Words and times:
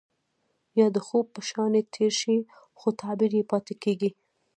يا 0.79 0.87
د 0.95 0.97
خوب 1.07 1.25
په 1.35 1.41
شانې 1.49 1.81
تير 1.93 2.11
شي 2.21 2.35
خو 2.79 2.87
تعبير 3.01 3.31
يې 3.37 3.43
پاتې 3.51 3.73
کيږي. 3.83 4.09